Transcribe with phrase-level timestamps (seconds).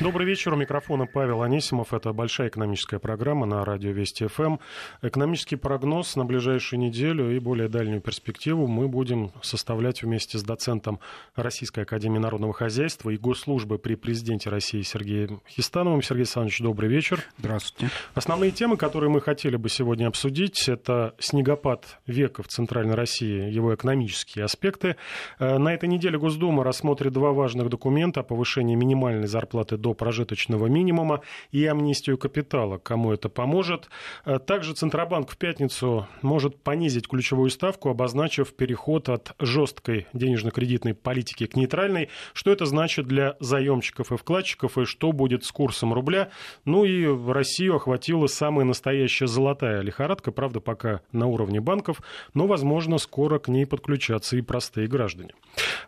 [0.00, 0.52] Добрый вечер.
[0.52, 1.94] У микрофона Павел Анисимов.
[1.94, 4.56] Это большая экономическая программа на радио Вести ФМ.
[5.02, 10.98] Экономический прогноз на ближайшую неделю и более дальнюю перспективу мы будем составлять вместе с доцентом
[11.36, 16.02] Российской Академии Народного Хозяйства и Госслужбы при президенте России Сергеем Хистановым.
[16.02, 17.22] Сергей Александрович, добрый вечер.
[17.38, 17.92] Здравствуйте.
[18.14, 23.72] Основные темы, которые мы хотели бы сегодня обсудить, это снегопад века в Центральной России, его
[23.72, 24.96] экономические аспекты.
[25.38, 30.66] Э, на этой неделе Госдума рассмотрит два важных документа о повышении минимальной зарплаты до прожиточного
[30.66, 31.20] минимума
[31.52, 32.78] и амнистию капитала.
[32.78, 33.90] Кому это поможет?
[34.24, 41.44] Э, также Центробанк в пятницу может понизить ключевую ставку, обозначив переход от жесткой денежно-кредитной политики
[41.44, 42.08] к нейтральной.
[42.32, 46.30] Что это значит для заемщиков и вкладчиков, и что будет с курсом рубля?
[46.64, 52.00] Ну и Россию охватила самая настоящая золотая лихорадка, правда, пока на уровне банков,
[52.32, 55.34] но, возможно, скоро к ней подключатся и простые граждане.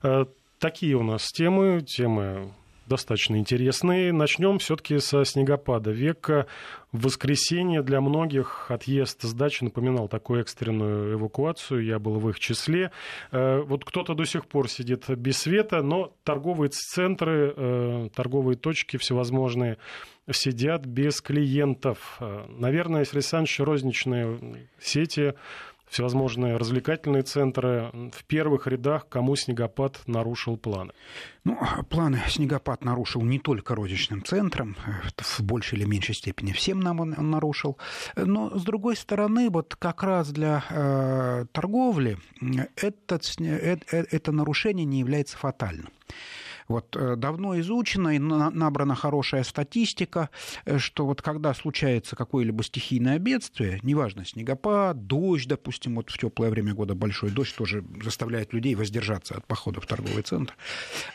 [0.02, 0.26] Э,
[0.59, 2.52] такие у нас темы, темы
[2.86, 4.12] достаточно интересные.
[4.12, 6.46] Начнем все-таки со снегопада века.
[6.92, 11.84] В воскресенье для многих отъезд с дачи напоминал такую экстренную эвакуацию.
[11.84, 12.90] Я был в их числе.
[13.32, 18.96] Э, вот кто-то до сих пор сидит без света, но торговые центры, э, торговые точки
[18.96, 19.79] всевозможные
[20.30, 22.16] сидят без клиентов.
[22.20, 25.34] Э, наверное, Сергей Александрович, розничные сети
[25.88, 27.90] всевозможные развлекательные центры.
[28.12, 30.92] В первых рядах кому снегопад нарушил планы?
[31.45, 34.76] Ну, планы снегопад нарушил не только розничным центрам,
[35.16, 37.79] в большей или меньшей степени всем нам он нарушил.
[38.16, 42.18] Но, с другой стороны, вот как раз для э, торговли
[42.76, 45.88] этот, это, э, это нарушение не является фатальным.
[46.68, 50.30] Вот э, давно изучено и набрана хорошая статистика,
[50.64, 56.50] э, что вот когда случается какое-либо стихийное бедствие, неважно, снегопад, дождь, допустим, вот в теплое
[56.50, 60.56] время года большой дождь тоже заставляет людей воздержаться от похода в торговый центр,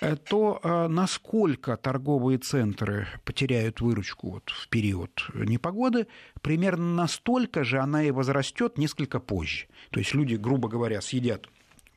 [0.02, 6.08] э, то насколько торговые центры потеряют выручку вот в период непогоды,
[6.41, 9.67] примерно настолько же она и возрастет несколько позже.
[9.89, 11.47] То есть люди, грубо говоря, съедят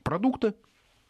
[0.02, 0.54] продукты,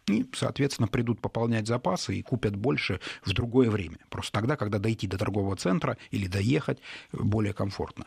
[0.07, 3.99] и, соответственно, придут пополнять запасы и купят больше в другое время.
[4.11, 6.79] Просто тогда, когда дойти до торгового центра или доехать
[7.13, 8.07] более комфортно.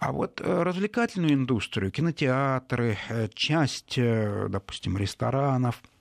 [0.00, 5.82] А вот э, развлекательную индустрию, кинотеатры, э, часть, э, допустим, ресторанов–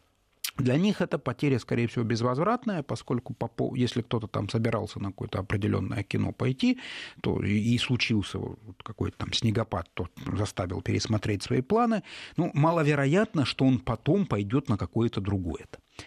[0.57, 3.35] для них это потеря, скорее всего, безвозвратная, поскольку
[3.75, 6.79] если кто-то там собирался на какое-то определенное кино пойти,
[7.21, 8.39] то и случился
[8.83, 12.03] какой-то там снегопад, то заставил пересмотреть свои планы,
[12.37, 15.65] ну, маловероятно, что он потом пойдет на какое-то другое.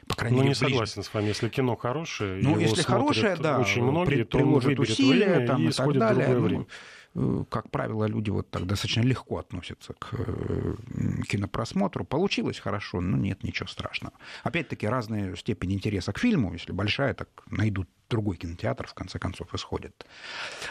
[0.09, 0.73] По крайней ну, мере, не ближе.
[0.73, 1.27] согласен с вами.
[1.27, 5.63] Если кино хорошее, ну, если хорошее, да, очень многие, то он выберет усилия, время там,
[5.63, 6.27] и, и так далее.
[6.27, 6.67] другое ну, время.
[7.49, 10.75] Как правило, люди вот так достаточно легко относятся к э,
[11.29, 12.05] кинопросмотру.
[12.05, 14.15] Получилось хорошо, ну нет, ничего страшного.
[14.45, 16.53] Опять-таки, разная степень интереса к фильму.
[16.53, 20.07] Если большая, так найдут другой кинотеатр, в конце концов, исходит.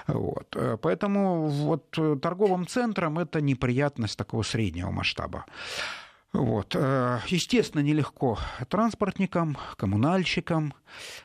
[0.07, 0.55] Вот.
[0.55, 5.45] Э, поэтому вот торговым центрам это неприятность такого среднего масштаба.
[6.33, 6.75] Вот.
[6.75, 10.73] Естественно, нелегко транспортникам, коммунальщикам.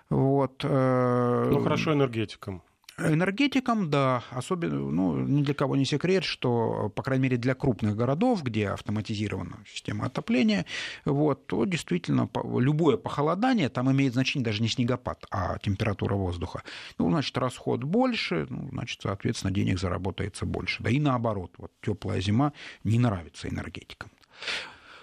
[0.09, 0.63] Вот.
[0.63, 2.63] Ну, хорошо энергетикам.
[3.01, 7.97] Энергетикам, да, особенно, ну, ни для кого не секрет, что, по крайней мере, для крупных
[7.97, 10.67] городов, где автоматизирована система отопления,
[11.05, 12.29] вот, то действительно
[12.59, 16.63] любое похолодание, там имеет значение даже не снегопад, а температура воздуха.
[16.99, 20.83] Ну, значит, расход больше, ну, значит, соответственно, денег заработается больше.
[20.83, 22.53] Да и наоборот, вот теплая зима
[22.85, 24.11] не нравится энергетикам.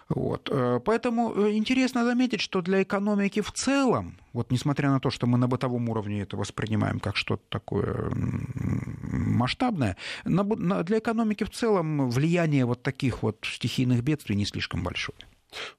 [0.09, 0.49] Вот.
[0.51, 5.27] Э, поэтому э, интересно заметить, что для экономики в целом, вот несмотря на то, что
[5.27, 12.65] мы на бытовом уровне это воспринимаем как что-то такое масштабное, для экономики в целом влияние
[12.65, 15.17] вот таких вот стихийных бедствий не слишком большое.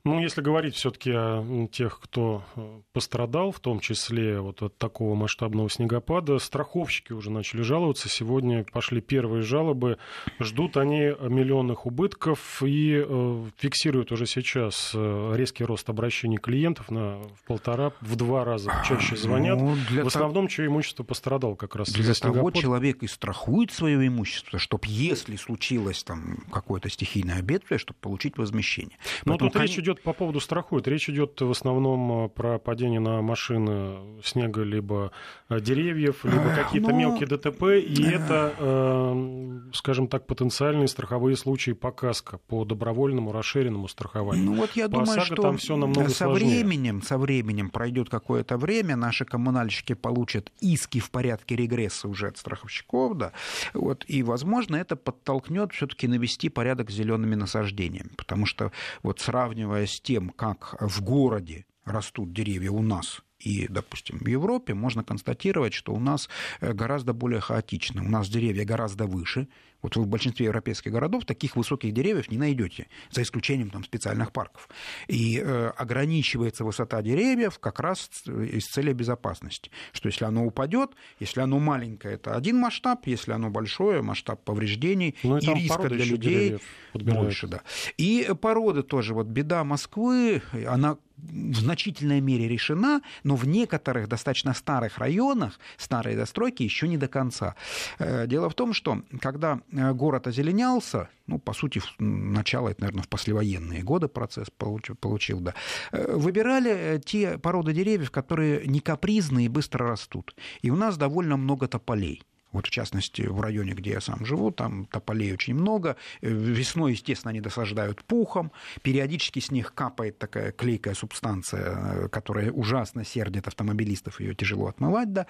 [0.04, 5.14] Ну, если говорить все-таки о тех, кто э, пострадал, в том числе вот от такого
[5.14, 8.08] масштабного снегопада, страховщики уже начали жаловаться.
[8.08, 9.98] Сегодня пошли первые жалобы.
[10.40, 17.18] Ждут они миллионных убытков и э, фиксируют уже сейчас э, резкий рост обращений клиентов на
[17.18, 19.58] в полтора, в два раза чаще звонят.
[19.58, 20.48] Ну, в основном, того...
[20.48, 26.02] чье имущество пострадало как раз Для того человек и страхует свое имущество, чтобы если случилось
[26.04, 28.96] там какое-то стихийное бедствие, чтобы получить возмещение.
[29.25, 30.88] Но ну, тут речь идет по поводу страхует.
[30.88, 35.12] Речь идет в основном э, про падение на машины снега, либо
[35.49, 36.96] э, деревьев, либо какие-то Но...
[36.96, 37.62] мелкие ДТП.
[37.75, 44.44] И это, э, скажем так, потенциальные страховые случаи по КАСКО, по добровольному расширенному страхованию.
[44.44, 46.64] Ну вот я по думаю, ОСАГО что там все намного со сложнее.
[46.64, 52.38] временем, со временем пройдет какое-то время, наши коммунальщики получат иски в порядке регресса уже от
[52.38, 53.32] страховщиков, да,
[53.75, 58.72] вот, и, возможно, это подтолкнет все-таки навести порядок с зелеными насаждениями, потому что
[59.02, 64.74] вот сравнивая с тем, как в городе растут деревья у нас и, допустим, в Европе,
[64.74, 66.28] можно констатировать, что у нас
[66.60, 68.02] э, гораздо более хаотично.
[68.02, 69.48] У нас деревья гораздо выше.
[69.82, 74.32] Вот вы в большинстве европейских городов таких высоких деревьев не найдете, за исключением там, специальных
[74.32, 74.69] парков.
[75.06, 79.70] И э, ограничивается высота деревьев как раз из цели безопасности.
[79.92, 80.90] Что если оно упадет,
[81.20, 85.88] если оно маленькое, это один масштаб, если оно большое, масштаб повреждений ну, и, и риска
[85.88, 86.58] для людей
[86.94, 87.46] больше.
[87.46, 87.60] Да.
[87.96, 89.14] И породы тоже.
[89.14, 96.16] Вот беда Москвы, она в значительной мере решена, но в некоторых достаточно старых районах старые
[96.16, 97.54] достройки еще не до конца.
[97.98, 103.03] Э, дело в том, что когда э, город озеленялся, ну, по сути, начало, это, наверное,
[103.03, 105.55] в послевоенные годы процесс получил, получил да,
[105.93, 110.35] э, выбирали те породы деревьев, которые не капризные и быстро растут.
[110.62, 112.23] И у нас довольно много тополей.
[112.52, 115.96] Вот в частности, в районе, где я сам живу, там тополей очень много.
[116.22, 118.52] Э, весной, естественно, они досаждают пухом.
[118.82, 125.12] Периодически с них капает такая клейкая субстанция, э, которая ужасно сердит автомобилистов, ее тяжело отмывать,
[125.12, 125.26] да.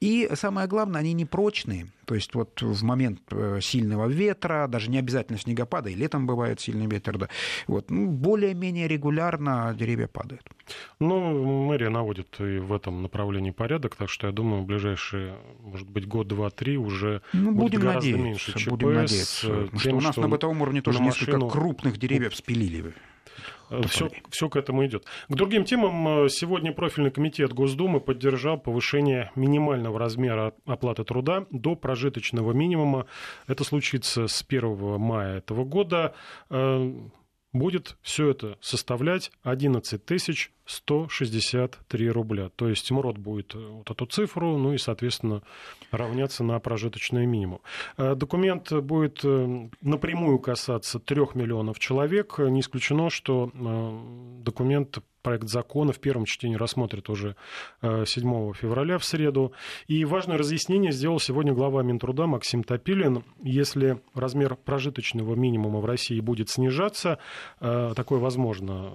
[0.00, 1.88] И самое главное, они непрочные.
[2.04, 6.60] То есть вот в момент э, сильного ветра, даже не обязательно снегопада, и летом бывает
[6.60, 7.28] сильный ветер, да,
[7.66, 10.42] вот, ну, более-менее регулярно деревья падают.
[11.00, 15.88] Ну, мэрия наводит и в этом направлении порядок, так что я думаю, в ближайшие, может
[15.88, 18.68] быть, год-два три уже ну, будет будем гораздо надеяться, меньше ЧП.
[18.70, 21.48] Будем надеяться, тем, что у нас что на бытовом уровне тоже несколько машину...
[21.48, 22.94] крупных деревьев спилили.
[23.86, 25.04] Все, все к этому идет.
[25.28, 26.24] К другим темам.
[26.24, 33.06] Э, сегодня профильный комитет Госдумы поддержал повышение минимального размера оплаты труда до прожиточного минимума.
[33.46, 36.14] Это случится с 1 мая этого года.
[36.50, 36.92] Э,
[37.52, 42.50] будет все это составлять 11 тысяч 163 рубля.
[42.54, 45.42] То есть МРОД будет э, вот эту цифру, ну и, соответственно,
[45.90, 47.62] равняться на прожиточный минимум.
[47.96, 52.38] Э, документ будет э, напрямую касаться трех миллионов человек.
[52.38, 53.50] Не исключено, что
[54.42, 57.34] документ проект закона в первом чтении рассмотрят уже
[57.82, 59.52] 7 февраля в среду.
[59.86, 63.24] И важное разъяснение сделал сегодня глава Минтруда Максим Топилин.
[63.42, 67.18] Если размер прожиточного минимума в России будет снижаться,
[67.58, 68.92] такое возможно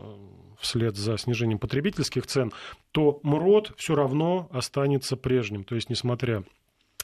[0.64, 2.52] вслед за снижением потребительских цен,
[2.92, 5.64] то МРОД все равно останется прежним.
[5.64, 6.44] То есть, несмотря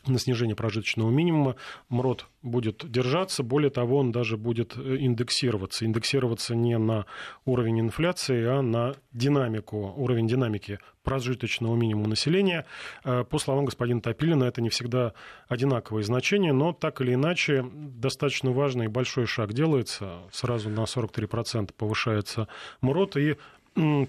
[0.07, 1.55] на снижение прожиточного минимума
[1.89, 5.85] МРОД будет держаться, более того, он даже будет э, индексироваться.
[5.85, 7.05] Индексироваться не на
[7.45, 12.65] уровень инфляции, а на динамику, уровень динамики прожиточного минимума населения.
[13.03, 15.13] Э, по словам господина Топилина, это не всегда
[15.47, 20.19] одинаковые значения, но так или иначе достаточно важный и большой шаг делается.
[20.31, 22.47] Сразу на 43% повышается
[22.81, 23.37] МРОД, и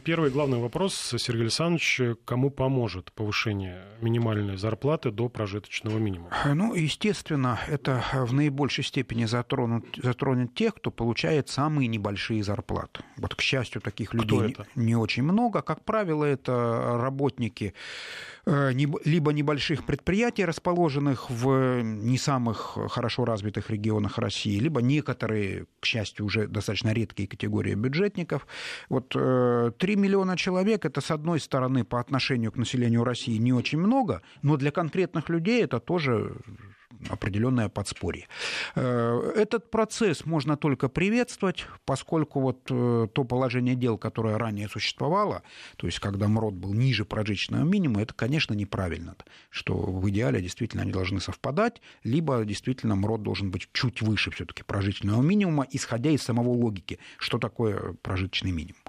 [0.04, 6.30] Первый главный вопрос, Сергей Александрович, кому поможет повышение минимальной зарплаты до прожиточного минимума?
[6.54, 13.04] Ну, естественно, это в наибольшей степени затронут, затронет тех, кто получает самые небольшие зарплаты.
[13.16, 15.62] Вот, к счастью, таких людей не, не очень много.
[15.62, 17.74] Как правило, это работники
[18.39, 25.87] Э, либо небольших предприятий, расположенных в не самых хорошо развитых регионах России, либо некоторые, к
[25.87, 28.47] счастью, уже достаточно редкие категории бюджетников.
[28.88, 33.52] Вот 3 э, миллиона человек, это, с одной стороны, по отношению к населению России не
[33.52, 36.37] очень много, но для конкретных людей это тоже
[37.08, 38.29] определенное подспорье.
[38.75, 45.43] Э, этот процесс можно только приветствовать, поскольку вот э, то положение дел, которое ранее существовало,
[45.76, 49.17] то есть когда МРОД был ниже прожиточного минимума, это, конечно, неправильно,
[49.50, 54.63] что в идеале действительно они должны совпадать, либо действительно МРОД должен быть чуть выше все-таки
[54.63, 58.81] прожиточного минимума, исходя из самого логики, что такое прожиточный минимум.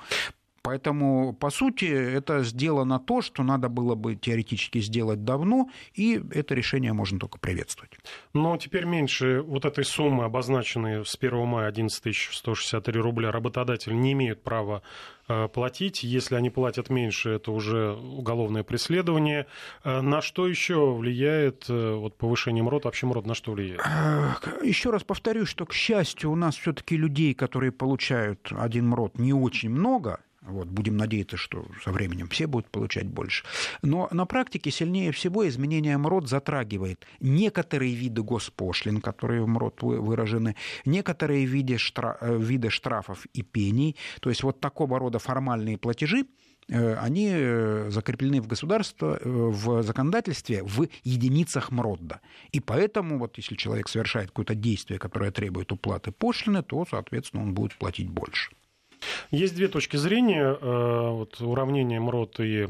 [0.63, 6.53] Поэтому, по сути, это сделано то, что надо было бы теоретически сделать давно, и это
[6.53, 7.91] решение можно только приветствовать.
[8.33, 14.13] Но теперь меньше вот этой суммы, обозначенной с 1 мая 11 163 рубля, работодатель не
[14.13, 14.83] имеют права
[15.27, 16.03] э, платить.
[16.03, 19.47] Если они платят меньше, это уже уголовное преследование.
[19.83, 22.85] Э, на что еще влияет э, вот, повышение МРОД?
[22.85, 23.81] Вообще МРОД на что влияет?
[24.63, 29.33] Еще раз повторю, что, к счастью, у нас все-таки людей, которые получают один МРОД, не
[29.33, 30.19] очень много.
[30.41, 33.45] Вот, будем надеяться, что со временем все будут получать больше.
[33.83, 40.55] Но на практике сильнее всего изменение МРОД затрагивает некоторые виды госпошлин, которые в МРОД выражены,
[40.83, 43.95] некоторые виды, штраф, э, виды штрафов и пений.
[44.19, 46.25] То есть вот такого рода формальные платежи,
[46.67, 52.19] э, они э, закреплены в государстве, в законодательстве в единицах МРОДа.
[52.51, 57.53] И поэтому, вот, если человек совершает какое-то действие, которое требует уплаты пошлины, то, соответственно, он
[57.53, 58.51] будет платить больше.
[59.31, 60.57] Есть две точки зрения.
[60.59, 62.67] Э, вот, уравнение МРОТ и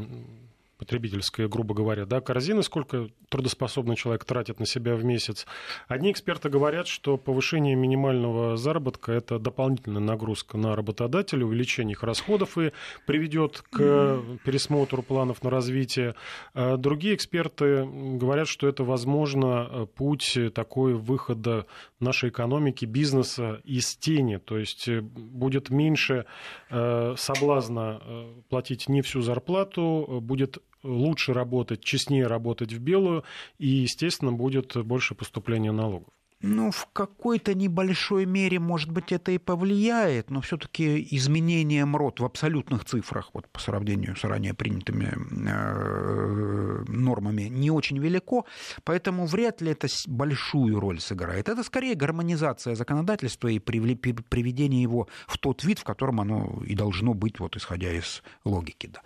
[0.81, 5.45] потребительская, грубо говоря, да, корзины, сколько трудоспособный человек тратит на себя в месяц.
[5.87, 12.57] Одни эксперты говорят, что повышение минимального заработка– это дополнительная нагрузка на работодателя, увеличение их расходов
[12.57, 12.71] и
[13.05, 16.15] приведет к пересмотру планов на развитие.
[16.55, 21.67] А другие эксперты говорят, что это, возможно, путь такой выхода
[21.99, 26.25] нашей экономики, бизнеса из тени, то есть будет меньше
[26.71, 33.23] э, соблазна э, платить не всю зарплату, будет лучше работать, честнее работать в белую,
[33.57, 36.13] и, естественно, будет больше поступления налогов.
[36.41, 42.25] Ну, в какой-то небольшой мере, может быть, это и повлияет, но все-таки изменение МРОД в
[42.25, 45.13] абсолютных цифрах, вот по сравнению с ранее принятыми
[45.49, 48.45] э, нормами, не очень велико,
[48.83, 51.47] поэтому вряд ли это большую роль сыграет.
[51.47, 57.13] Это скорее гармонизация законодательства и приведение его в тот вид, в котором оно и должно
[57.13, 58.87] быть, вот исходя из логики.
[58.87, 59.01] Да.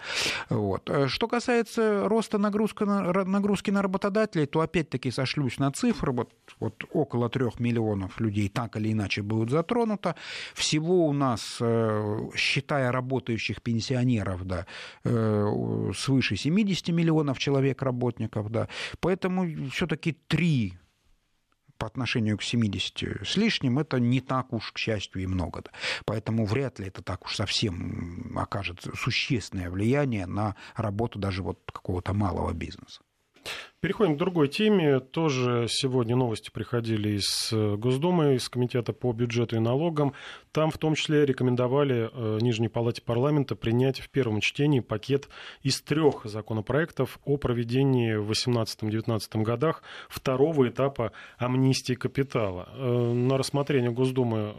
[0.49, 0.89] Вот.
[1.07, 6.83] Что касается роста нагрузки на, нагрузки на работодателей, то опять-таки сошлюсь на цифры, вот, вот
[6.91, 10.15] около около трех миллионов людей так или иначе будут затронуто.
[10.53, 14.65] Всего у нас, э, считая работающих пенсионеров, да,
[15.05, 18.67] э, свыше 70 миллионов человек работников, да.
[18.99, 20.73] Поэтому все-таки три
[21.77, 25.61] по отношению к 70 с лишним, это не так уж, к счастью, и много.
[25.61, 25.71] Да.
[26.05, 32.13] Поэтому вряд ли это так уж совсем окажет существенное влияние на работу даже вот какого-то
[32.13, 33.01] малого бизнеса.
[33.85, 34.99] Переходим к другой теме.
[34.99, 40.13] Тоже сегодня новости приходили из э, Госдумы, из Комитета по бюджету и налогам.
[40.51, 45.29] Там в том числе рекомендовали э, Нижней Палате парламента принять в первом чтении пакет
[45.61, 52.69] из трех законопроектов о проведении в 2018-2019 годах второго этапа амнистии капитала.
[52.73, 54.55] Э, на рассмотрение Госдумы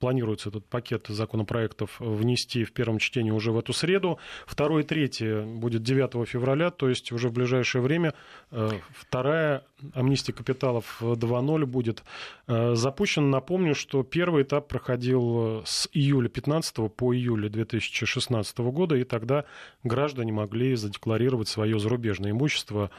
[0.00, 4.18] планируется этот пакет законопроектов внести в первом чтении уже в эту среду.
[4.46, 8.14] Второй и третий будет 9 февраля, то есть уже в ближайшее время
[8.50, 9.64] э, вторая
[9.94, 12.02] амнистия капиталов 2.0 будет
[12.48, 13.26] э, запущена.
[13.26, 19.44] Напомню, что первый этап проходил с июля 15 по июль 2016 года, и тогда
[19.84, 22.90] граждане могли задекларировать свое зарубежное имущество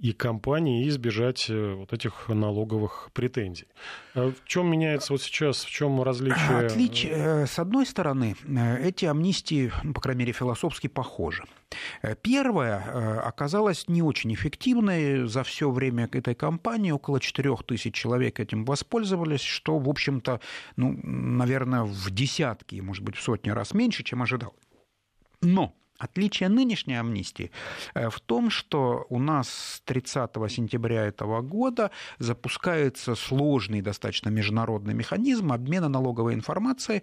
[0.00, 3.68] и компании и избежать э, вот этих налоговых претензий.
[4.14, 6.58] А в чем меняется вот сейчас, в чем различие?
[6.66, 11.44] Отличие, э, с одной стороны, э, эти амнистии, ну, по крайней мере, философски похожи.
[12.22, 15.28] Первая оказалась не очень эффективной.
[15.28, 20.40] За все время этой кампании около 4 тысяч человек этим воспользовались, что, в общем-то,
[20.76, 24.56] ну, наверное, в десятки, может быть, в сотни раз меньше, чем ожидал.
[25.42, 27.50] Но Отличие нынешней амнистии
[27.92, 34.94] э, в том, что у нас с 30 сентября этого года запускается сложный достаточно международный
[34.94, 37.02] механизм обмена налоговой информацией,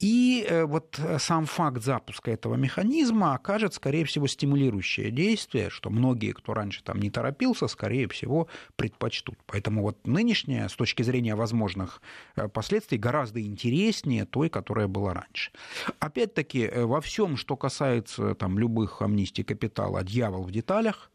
[0.00, 6.32] и э, вот сам факт запуска этого механизма окажет, скорее всего, стимулирующее действие, что многие,
[6.32, 9.38] кто раньше там не торопился, скорее всего, предпочтут.
[9.46, 12.02] Поэтому вот нынешняя, с точки зрения возможных
[12.34, 15.52] э, последствий, гораздо интереснее той, которая была раньше.
[16.00, 21.10] Опять-таки, во всем, что касается там, любых амнистий капитала, дьявол в деталях.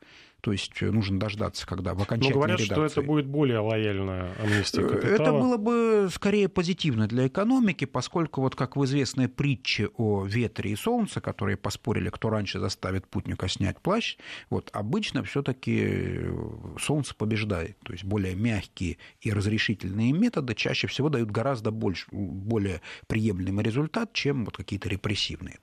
[0.48, 2.88] То есть э, нужно дождаться, когда в окончательной Но говорят, редакции...
[2.88, 5.14] что это будет более лояльная амнистия э, капитала.
[5.16, 10.72] Это было бы скорее позитивно для экономики, поскольку, вот как в известной притче о ветре
[10.72, 14.16] и солнце, которые поспорили, кто раньше заставит путника снять плащ,
[14.50, 16.32] вот обычно все таки э,
[16.80, 17.78] солнце побеждает.
[17.80, 24.14] То есть более мягкие и разрешительные методы чаще всего дают гораздо больше, более приемлемый результат,
[24.14, 25.58] чем вот какие-то репрессивные.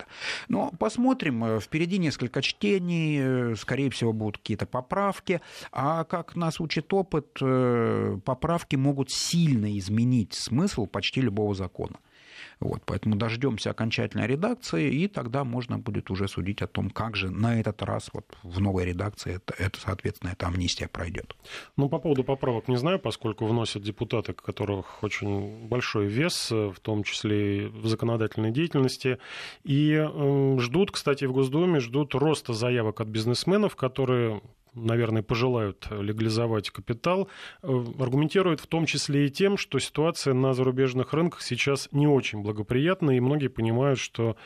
[0.50, 1.58] Но посмотрим.
[1.58, 5.40] Впереди несколько чтений, скорее всего, будут какие-то какие-то поправки,
[5.70, 11.98] а как нас учит опыт, э, поправки могут сильно изменить смысл почти любого закона.
[12.60, 17.30] Вот, поэтому дождемся окончательной редакции, и тогда можно будет уже судить о том, как же
[17.30, 21.36] на этот раз вот в новой редакции это, это соответственно, эта амнистия пройдет.
[21.76, 27.02] Ну, по поводу поправок не знаю, поскольку вносят депутаты, которых очень большой вес, в том
[27.04, 29.18] числе и в законодательной деятельности,
[29.64, 34.40] и э, ждут, кстати, в Госдуме, ждут роста заявок от бизнесменов, которые
[34.74, 37.28] наверное, пожелают легализовать капитал,
[37.62, 37.66] э,
[37.98, 43.12] аргументируют в том числе и тем, что ситуация на зарубежных рынках сейчас не очень благоприятна,
[43.12, 44.36] и многие понимают, что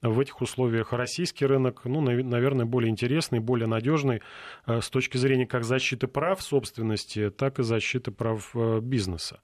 [0.00, 4.22] в этих условиях российский рынок, ну, наверное, более интересный, более надежный
[4.66, 9.40] э, с точки зрения как защиты прав собственности, так и защиты прав э, бизнеса.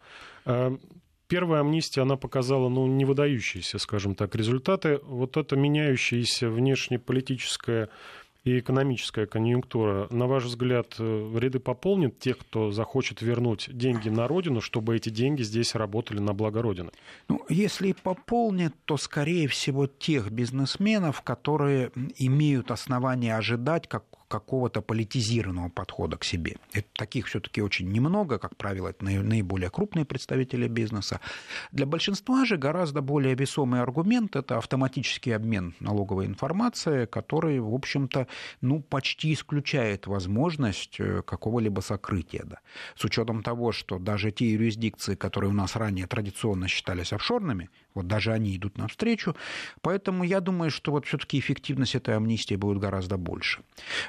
[1.26, 5.00] Первая амнистия, она показала, ну, не выдающиеся, скажем так, результаты.
[5.02, 7.88] Вот это меняющееся внешнеполитическое
[8.44, 14.28] и экономическая конъюнктура, на ваш взгляд, э, ряды пополнит тех, кто захочет вернуть деньги на
[14.28, 16.90] родину, чтобы эти деньги здесь работали на благо Родины?
[17.28, 25.68] Ну, если пополнит, то, скорее всего, тех бизнесменов, которые имеют основания ожидать как какого-то политизированного
[25.68, 26.56] подхода к себе.
[26.72, 31.20] Это таких все-таки очень немного, как правило, это наиболее крупные представители бизнеса.
[31.72, 38.26] Для большинства же гораздо более весомый аргумент– это автоматический обмен налоговой информацией, который, в общем-то,
[38.60, 42.42] ну, почти исключает возможность э, какого-либо сокрытия.
[42.44, 42.58] Да.
[42.96, 48.08] С учетом того, что даже те юрисдикции, которые у нас ранее традиционно считались офшорными, вот
[48.08, 49.36] даже они идут навстречу.
[49.80, 53.62] Поэтому я думаю, что вот все-таки эффективность этой амнистии будет гораздо больше.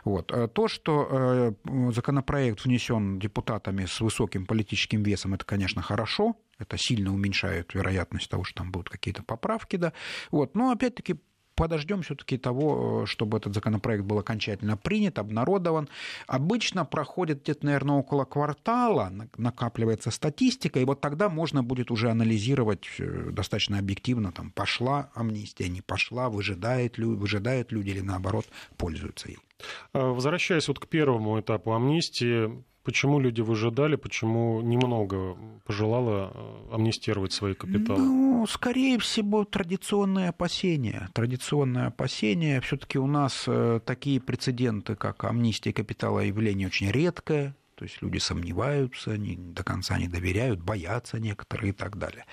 [0.03, 0.14] Вот.
[0.31, 6.35] А то, что э, законопроект внесен депутатами с высоким политическим весом, это, конечно, хорошо.
[6.57, 9.75] Это сильно уменьшает вероятность того, что там будут какие-то поправки.
[9.75, 9.93] Да.
[10.31, 10.55] Вот.
[10.55, 11.15] Но опять-таки
[11.55, 15.89] подождем все-таки того, чтобы этот законопроект был окончательно принят, обнародован.
[16.27, 22.85] Обычно проходит где-то, наверное, около квартала, накапливается статистика, и вот тогда можно будет уже анализировать
[22.99, 28.45] э, достаточно объективно, там, пошла амнистия, не пошла, выжидают, выжидают люди или, наоборот,
[28.77, 29.39] пользуются ей.
[29.93, 37.33] А, возвращаясь вот к первому этапу амнистии, Почему люди выжидали, почему немного пожелало э, амнистировать
[37.33, 37.99] свои капиталы?
[37.99, 41.09] Ну, скорее всего, традиционные опасения.
[41.13, 42.61] Традиционное опасение.
[42.61, 47.55] Все-таки у нас э, такие прецеденты, как амнистия капитала, явление очень редкое.
[47.75, 52.25] То есть люди сомневаются, они до конца не доверяют, боятся некоторые и так далее.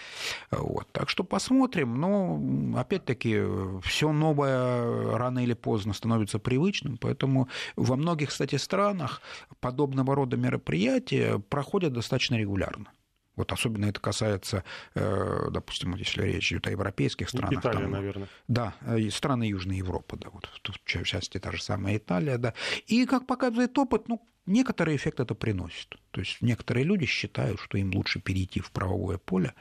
[0.53, 0.91] Вот.
[0.93, 2.01] Так что посмотрим.
[2.01, 3.43] Но, опять-таки,
[3.83, 9.21] все новое рано или поздно становится привычным, поэтому во многих, кстати, странах
[9.61, 12.93] подобного рода мероприятия проходят достаточно регулярно.
[13.37, 17.61] Вот особенно это касается, э, допустим, если речь идет о европейских странах.
[17.61, 18.29] Италия, там, наверное.
[18.49, 18.75] Да,
[19.11, 22.55] страны Южной Европы, да, вот в части та же самая Италия, да.
[22.87, 25.97] И, как показывает опыт, ну, некоторый эффект это приносит.
[26.11, 29.55] То есть некоторые люди считают, что им лучше перейти в правовое поле.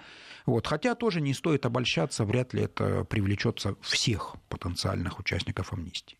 [0.45, 0.67] Вот.
[0.67, 6.17] Хотя тоже не стоит обольщаться, вряд ли это привлечется всех потенциальных участников амнистии.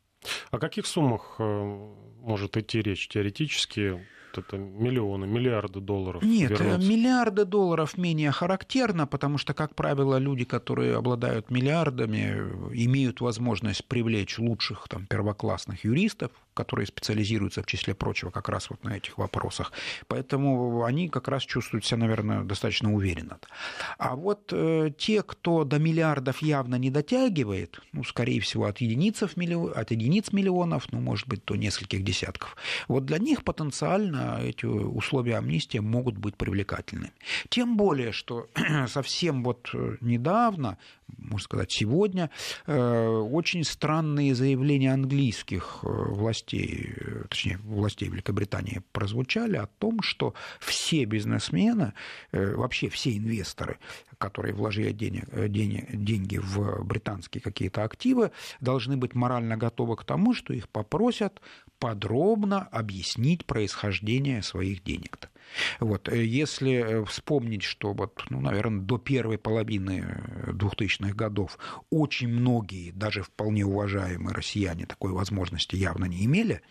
[0.52, 1.44] О каких суммах э,
[2.20, 4.06] может идти речь теоретически?
[4.38, 6.90] Это миллионы, миллиарды долларов Нет, вернуться?
[6.90, 12.36] миллиарды долларов менее характерно, потому что, как правило, люди, которые обладают миллиардами,
[12.74, 18.84] имеют возможность привлечь лучших там, первоклассных юристов, которые специализируются, в числе прочего, как раз вот
[18.84, 19.72] на этих вопросах.
[20.08, 23.40] Поэтому они как раз чувствуют себя, наверное, достаточно уверенно.
[23.98, 29.24] А вот э, те, кто до миллиардов явно не дотягивает, ну, скорее всего, от, единиц,
[29.24, 32.56] от единиц миллионов, ну, может быть, до нескольких десятков,
[32.88, 37.12] вот для них потенциально эти условия амнистии могут быть привлекательными.
[37.50, 38.48] Тем более, что
[38.88, 39.70] совсем вот
[40.02, 40.78] недавно
[41.18, 42.30] можно сказать, сегодня,
[42.66, 50.34] э, очень странные заявления английских э, властей, э, точнее, властей Великобритании прозвучали о том, что
[50.60, 51.94] все бизнесмены,
[52.32, 53.78] вообще все инвесторы,
[54.18, 60.34] которые вложили денег, денег, деньги в британские какие-то активы, должны быть морально готовы к тому,
[60.34, 61.42] что их попросят
[61.82, 65.18] подробно объяснить происхождение своих денег.
[65.20, 65.28] -то.
[65.80, 66.08] Вот.
[66.10, 70.06] Э, если э, вспомнить, что, вот, ну, наверное, до первой половины
[70.48, 71.58] 2000-х э, годов
[71.90, 76.62] очень многие, даже вполне уважаемые россияне такой возможности явно не имели,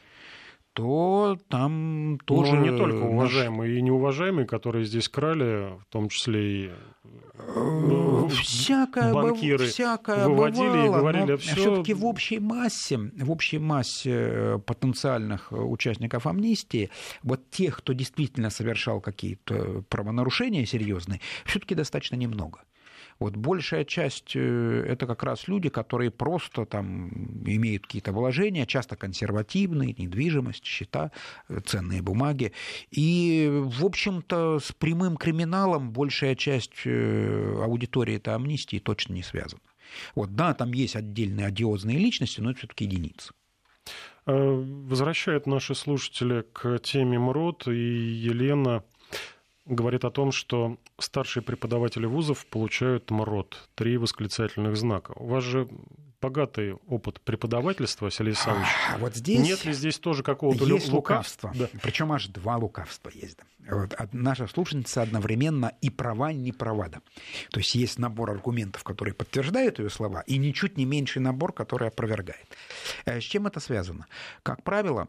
[0.80, 2.56] то там тоже...
[2.56, 3.78] Ну, не только уважаемые наш...
[3.78, 6.70] и неуважаемые, которые здесь крали, в том числе и
[7.34, 11.54] э, всякое, банкиры всякое выводили бывало, и говорили все.
[11.54, 16.90] Все-таки в общей массе, в общей массе э, потенциальных участников амнистии,
[17.22, 22.60] вот тех, кто действительно совершал какие-то правонарушения серьезные, все-таки достаточно немного.
[23.20, 27.10] Вот большая часть э, это как раз люди, которые просто там
[27.44, 31.12] имеют какие-то вложения, часто консервативные, недвижимость, счета,
[31.48, 32.52] э, ценные бумаги.
[32.90, 39.60] И, в общем-то, с прямым криминалом большая часть э, аудитории этой амнистии точно не связана.
[40.14, 43.34] Вот, да, там есть отдельные одиозные личности, но это все-таки единицы.
[44.24, 48.84] Возвращают наши слушатели к теме МРОД, и Елена
[49.66, 55.12] говорит о том, что старшие преподаватели вузов получают МРОД, три восклицательных знака.
[55.16, 55.68] У вас же
[56.20, 58.68] богатый опыт преподавательства, Василий Александрович.
[58.92, 61.52] А, вот здесь Нет ли здесь тоже какого-то есть лукавства?
[61.54, 61.68] Да.
[61.82, 63.38] Причем аж два лукавства есть.
[63.68, 66.88] Вот, наша слушательница одновременно и права, и не права.
[66.88, 67.00] Да.
[67.50, 71.88] То есть есть набор аргументов, которые подтверждают ее слова, и ничуть не меньший набор, который
[71.88, 72.46] опровергает.
[73.04, 74.06] Э, с чем это связано?
[74.42, 75.08] Как правило,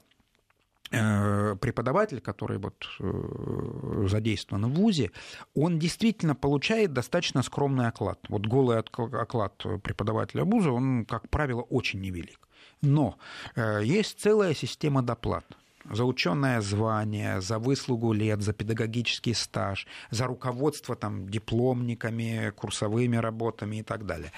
[0.92, 5.12] преподаватель, который вот э, задействован в ВУЗе,
[5.56, 8.20] он действительно получает достаточно скромный оклад.
[8.30, 12.48] Вот голый оклад преподавателя ВУЗа, он, как правило, очень невелик.
[12.82, 13.18] Но
[13.56, 15.46] э, есть целая система доплат.
[15.90, 23.78] За ученое звание, за выслугу лет, за педагогический стаж, за руководство там, дипломниками, курсовыми работами
[23.78, 24.32] и так далее.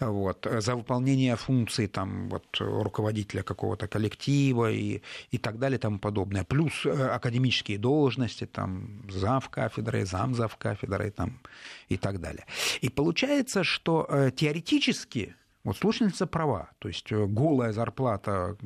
[0.00, 0.46] Вот.
[0.58, 6.44] За выполнение функций там, вот, руководителя какого-то коллектива и, и так далее и тому подобное.
[6.44, 11.40] Плюс э, академические должности, там, зав кафедры, зам зав кафедры там,
[11.88, 12.46] и так далее.
[12.80, 15.34] И получается, что э, теоретически
[15.66, 18.56] вот слушательница права, то есть э, голая зарплата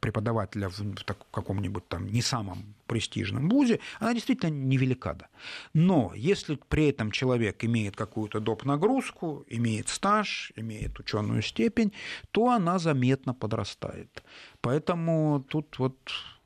[0.00, 5.14] преподавателя в каком-нибудь там не самом престижном вузе, она действительно невелика.
[5.14, 5.28] Да.
[5.72, 8.64] Но если при этом человек имеет какую-то доп.
[8.64, 11.92] нагрузку, имеет стаж, имеет ученую степень,
[12.32, 14.24] то она заметно подрастает.
[14.60, 15.96] Поэтому тут вот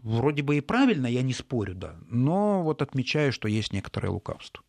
[0.03, 4.63] вроде бы и правильно, я не спорю, да, но вот отмечаю, что есть некоторое лукавство.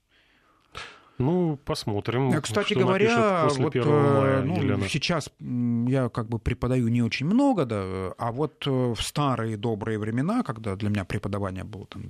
[1.20, 2.32] Ну, посмотрим.
[2.32, 8.14] Э, кстати говоря, вот, мая, ну, сейчас я как бы преподаю не очень много, да,
[8.18, 12.04] а вот э, в старые добрые времена, когда для меня преподавание было там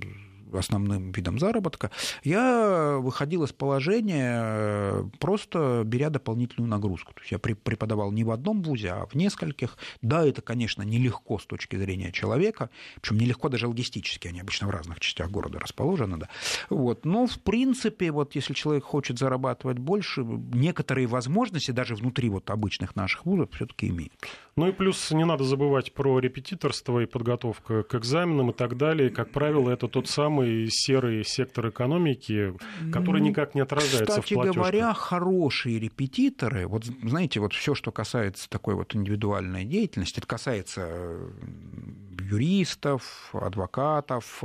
[0.58, 1.90] основным видом заработка,
[2.22, 7.12] я выходил из положения э, просто беря дополнительную нагрузку.
[7.14, 9.76] То есть я преподавал не в одном вузе, а в нескольких.
[10.02, 14.70] Да, это, конечно, нелегко с точки зрения человека, причем нелегко даже логистически, они обычно в
[14.70, 16.28] разных частях города расположены, да.
[16.70, 17.04] Вот.
[17.04, 22.96] Но, в принципе, вот если человек хочет зарабатывать больше, некоторые возможности даже внутри вот обычных
[22.96, 24.12] наших вузов все-таки имеет.
[24.56, 29.10] Ну и плюс не надо забывать про репетиторство и подготовку к экзаменам и так далее.
[29.10, 32.54] Как правило, это тот самый серый сектор экономики,
[32.92, 34.54] который ну, никак не отражается Кстати в платежках.
[34.54, 41.18] говоря, хорошие репетиторы, вот знаете, вот все, что касается такой вот индивидуальной деятельности, это касается
[42.20, 44.42] юристов, адвокатов,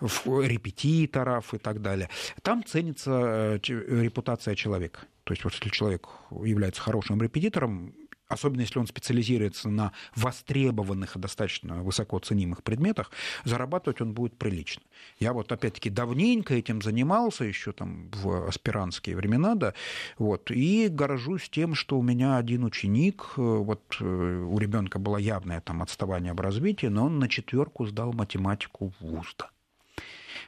[0.00, 2.08] репетиторов и так далее.
[2.42, 5.00] Там ценится э, репутация человека.
[5.24, 7.92] То есть вот если человек является хорошим репетитором,
[8.28, 13.10] особенно если он специализируется на востребованных и достаточно высоко ценимых предметах,
[13.44, 14.82] зарабатывать он будет прилично.
[15.18, 19.74] Я вот опять-таки давненько этим занимался, еще там в аспирантские времена, да,
[20.18, 25.16] вот, и горжусь тем, что у меня один ученик, э, вот э, у ребенка было
[25.16, 29.36] явное там отставание в развитии, но он на четверку сдал математику в ВУЗ.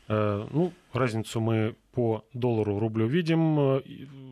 [0.07, 3.81] Э, ну, разницу мы по доллару рублю видим, э,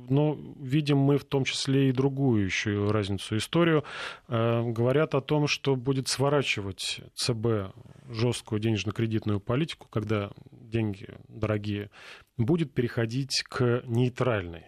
[0.10, 3.84] но видим мы в том числе и другую еще разницу историю.
[4.28, 7.74] Э, говорят о том, что будет сворачивать ЦБ
[8.10, 11.90] жесткую денежно-кредитную политику, когда деньги дорогие,
[12.38, 14.64] будет переходить к нейтральной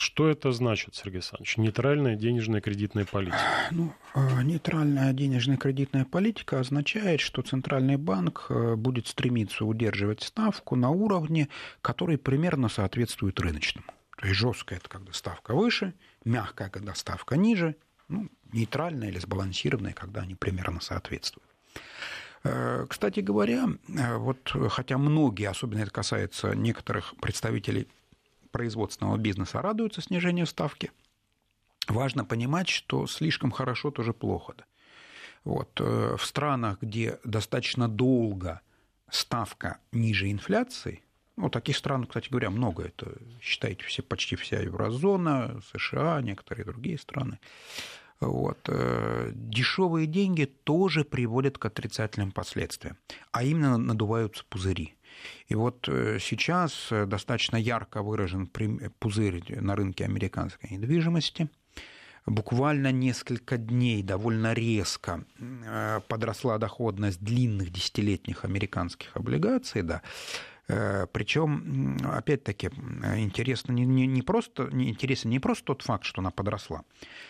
[0.00, 1.58] что это значит, Сергей Александрович?
[1.58, 3.38] Нейтральная денежная кредитная политика?
[3.70, 10.74] Ну, э, нейтральная денежная кредитная политика означает, что Центральный банк э, будет стремиться удерживать ставку
[10.74, 11.50] на уровне,
[11.82, 13.86] который примерно соответствует рыночному.
[14.16, 15.92] То есть жесткая это когда ставка выше,
[16.24, 17.76] мягкая, когда ставка ниже,
[18.08, 21.46] ну, нейтральная или сбалансированная, когда они примерно соответствуют.
[22.42, 27.86] Э, кстати говоря, вот хотя многие, особенно это касается некоторых представителей
[28.50, 30.90] производственного бизнеса радуются снижению ставки.
[31.88, 34.54] Важно понимать, что слишком хорошо тоже плохо.
[35.44, 35.80] Вот.
[35.80, 38.60] Э, в странах, где достаточно долго
[39.10, 41.02] ставка ниже инфляции,
[41.36, 42.82] Ну, таких стран, кстати говоря, много.
[42.84, 47.38] Это, считайте, все, почти вся еврозона, США, некоторые другие страны.
[48.20, 48.58] Вот.
[48.68, 52.98] Э, Дешевые деньги тоже приводят к отрицательным последствиям,
[53.32, 54.94] а именно надуваются пузыри.
[55.48, 58.46] И вот э, сейчас достаточно ярко выражен
[58.98, 61.48] пузырь на рынке американской недвижимости.
[62.26, 70.02] Буквально несколько дней довольно резко э, подросла доходность длинных десятилетних американских облигаций, да,
[70.70, 72.70] Э, Причем, опять-таки,
[73.16, 76.84] интересно не, не, не просто, не, интересен не просто тот факт, что она подросла.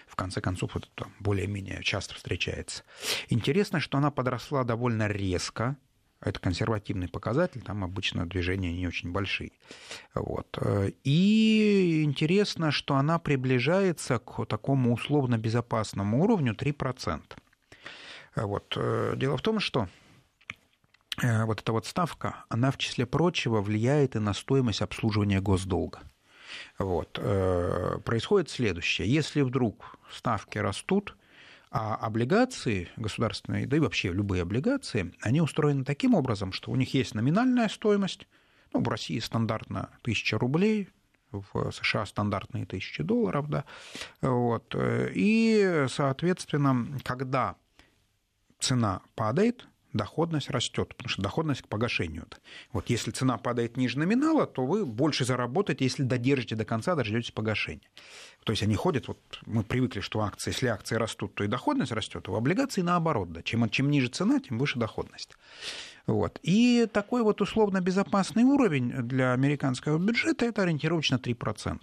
[0.07, 2.85] В конце концов, это более-менее часто встречается.
[3.31, 5.77] Интересно, что она подросла довольно резко,
[6.21, 9.53] это консервативный показатель, там обычно движения не очень большие.
[10.15, 10.59] Вот.
[11.05, 17.23] И интересно, что она приближается к такому условно безопасному уровню 3%.
[18.37, 18.79] Вот.
[19.17, 19.89] Дело в том, что
[21.23, 26.01] Э, вот эта вот ставка, она в числе прочего влияет и на стоимость обслуживания госдолга.
[26.79, 27.19] Вот.
[27.21, 29.13] Э, происходит следующее.
[29.13, 31.17] Если вдруг ставки растут,
[31.71, 36.95] а облигации государственные, да и вообще любые облигации, они устроены таким образом, что у них
[36.95, 38.27] есть номинальная стоимость,
[38.73, 40.89] ну, в России стандартно 1000 рублей,
[41.31, 43.65] в США стандартные 1000 долларов, да,
[44.21, 47.55] вот, и, соответственно, когда
[48.59, 52.27] цена падает, доходность растет, потому что доходность к погашению.
[52.73, 57.31] Вот если цена падает ниже номинала, то вы больше заработаете, если додержите до конца, дождетесь
[57.31, 57.89] погашения.
[58.45, 61.93] То есть они ходят, вот мы привыкли, что акции, если акции растут, то и доходность
[61.93, 63.33] растет, а в облигации наоборот.
[63.33, 63.43] Да.
[63.43, 65.37] Чем, чем ниже цена, тем выше доходность.
[66.07, 66.39] Вот.
[66.43, 71.79] И такой вот условно безопасный уровень для американского бюджета– это ориентировочно 3%.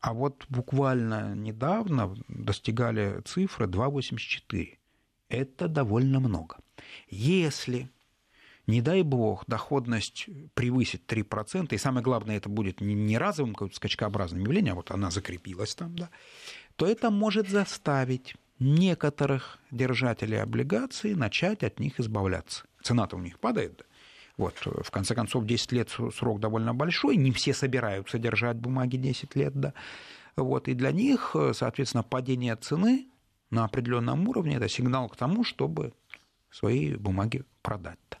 [0.00, 4.78] А вот буквально недавно достигали цифры 2,84.
[5.28, 6.58] Это довольно много.
[7.08, 7.90] Если,
[8.66, 14.42] не дай бог, доходность превысит 3%, и самое главное, это будет не разовым каким-то скачкообразным
[14.42, 16.10] явлением, а вот она закрепилась там, да,
[16.76, 22.64] то это может заставить некоторых держателей облигаций начать от них избавляться.
[22.82, 23.84] Цена-то у них падает, да?
[24.38, 29.34] Вот, в конце концов, 10 лет срок довольно большой, не все собираются держать бумаги 10
[29.34, 29.72] лет, да.
[30.36, 33.06] Вот, и для них, соответственно, падение цены
[33.48, 35.94] на определенном уровне– это сигнал к тому, чтобы
[36.50, 38.18] свои бумаги продать-то.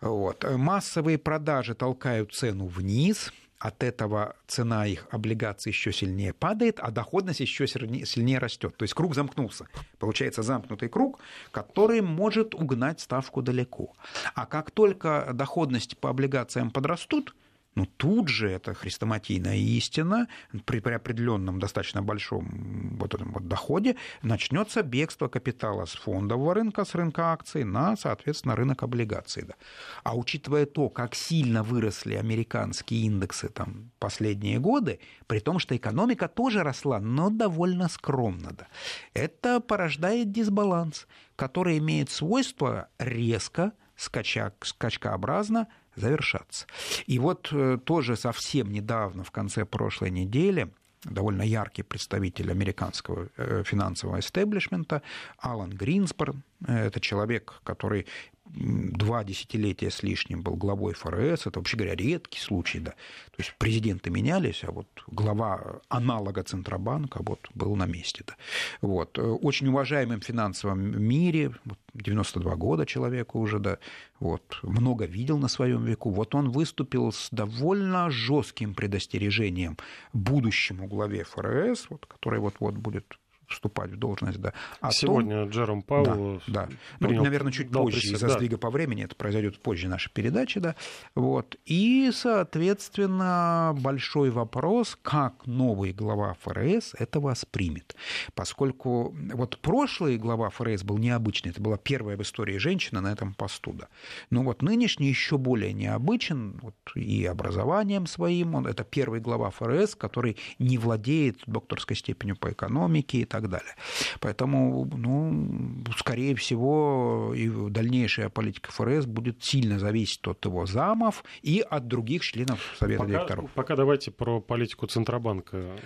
[0.00, 0.44] Вот.
[0.44, 7.40] Массовые продажи толкают цену вниз, от этого цена их облигаций еще сильнее падает, а доходность
[7.40, 8.74] еще сильнее растет.
[8.78, 9.66] То есть круг замкнулся.
[9.98, 11.20] Получается замкнутый круг,
[11.50, 13.92] который может угнать ставку далеко.
[14.34, 17.36] А как только доходности по облигациям подрастут,
[17.74, 20.26] но тут же это хрестоматийная истина,
[20.64, 26.84] при, при определенном достаточно большом вот этом вот доходе начнется бегство капитала с фондового рынка,
[26.84, 29.44] с рынка акций на, соответственно, рынок облигаций.
[29.44, 29.54] Да.
[30.02, 36.28] А учитывая то, как сильно выросли американские индексы там, последние годы, при том, что экономика
[36.28, 38.66] тоже росла, но довольно скромно, да,
[39.14, 41.06] это порождает дисбаланс,
[41.36, 46.66] который имеет свойство резко, скача, скачкообразно завершаться.
[47.06, 50.70] И вот э, тоже совсем недавно, в конце прошлой недели,
[51.04, 55.02] довольно яркий представитель американского э, финансового эстеблишмента
[55.38, 56.42] Алан Гринспорн.
[56.66, 58.06] Э, это человек, который
[58.54, 62.90] два десятилетия с лишним был главой ФРС, это, вообще говоря, редкий случай, да.
[62.90, 68.34] То есть президенты менялись, а вот глава аналога Центробанка вот был на месте, да.
[68.80, 69.18] Вот.
[69.18, 71.52] Очень уважаемым финансовом мире,
[71.94, 73.78] 92 года человеку уже, да,
[74.18, 76.10] вот, много видел на своем веку.
[76.10, 79.76] Вот он выступил с довольно жестким предостережением
[80.12, 83.18] будущему главе ФРС, вот, который вот-вот будет
[83.50, 84.40] вступать в должность.
[84.40, 85.50] Да, о Сегодня том...
[85.50, 86.68] Джером Пауэлл да,
[87.00, 87.08] да.
[87.08, 88.34] Ну, наверное, чуть позже, из-за да.
[88.34, 90.60] сдвига по времени, это произойдет позже нашей передачи.
[90.60, 90.74] Да,
[91.14, 91.56] вот.
[91.64, 97.94] И, соответственно, большой вопрос, как новый глава ФРС это воспримет.
[98.34, 103.34] Поскольку вот прошлый глава ФРС был необычный, это была первая в истории женщина на этом
[103.34, 103.72] посту.
[103.72, 103.88] Да.
[104.30, 108.54] Но вот нынешний еще более необычен вот, и образованием своим.
[108.54, 113.50] Он, это первый глава ФРС, который не владеет докторской степенью по экономике и так так
[113.50, 113.74] далее.
[114.20, 121.60] Поэтому, ну, скорее всего, и дальнейшая политика ФРС будет сильно зависеть от его замов и
[121.60, 123.50] от других членов Совета пока, директоров.
[123.54, 125.76] Пока давайте про политику Центробанка.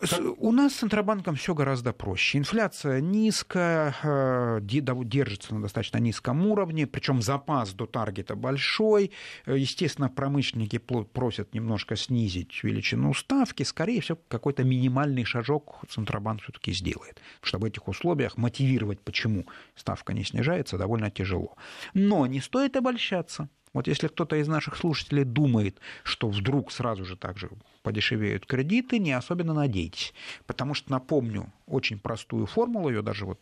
[0.00, 0.06] Э,
[0.38, 2.38] у нас с Центробанком все гораздо проще.
[2.38, 9.12] Инфляция низкая, э, держится на достаточно низком уровне, причем запас до таргета большой.
[9.46, 13.62] Естественно, промышленники просят немножко снизить величину ставки.
[13.62, 17.20] Скорее всего, какой-то минимальный шажок Центробанк все-таки сделает.
[17.40, 21.56] Чтобы в этих условиях мотивировать, почему ставка не снижается, довольно тяжело.
[21.94, 27.16] Но не стоит обольщаться Вот если кто-то из наших слушателей думает, что вдруг сразу же
[27.16, 27.50] так же
[27.82, 30.14] подешевеют кредиты, не особенно надейтесь.
[30.46, 33.40] Потому что, напомню, очень простую формулу, ее даже вот